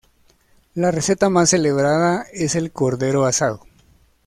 La 0.73 0.89
receta 0.89 1.29
más 1.29 1.51
celebrada 1.51 2.25
es 2.33 2.55
el 2.55 2.71
cordero 2.71 3.27
asado. 3.27 3.67